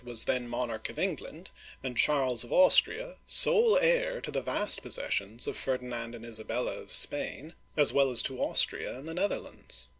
was 0.03 0.23
then 0.25 0.47
monarch 0.47 0.89
of 0.89 0.97
Eng 0.97 1.17
land, 1.17 1.51
and 1.83 1.95
Charles 1.95 2.43
of 2.43 2.51
Austria 2.51 3.17
sole 3.27 3.77
heir 3.77 4.19
to 4.21 4.31
the 4.31 4.41
vast 4.41 4.81
posses 4.81 5.11
sions 5.13 5.45
of 5.45 5.55
Ferdinand 5.55 6.15
and 6.15 6.25
Isabella 6.25 6.71
of 6.73 6.91
Spain, 6.91 7.53
as 7.77 7.93
well 7.93 8.09
as 8.09 8.23
to 8.23 8.39
Austria 8.39 8.97
and 8.97 9.07
the 9.07 9.13
Netherlands. 9.13 9.89